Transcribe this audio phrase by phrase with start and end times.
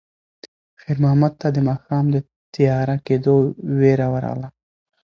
[0.81, 2.17] خیر محمد ته د ماښام د
[2.53, 3.35] تیاره کېدو
[3.79, 4.49] وېره ورغله.